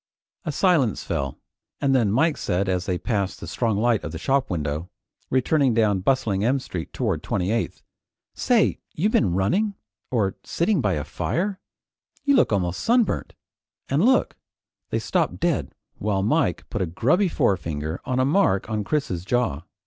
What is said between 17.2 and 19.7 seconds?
forefinger on a mark on Chris's jaw.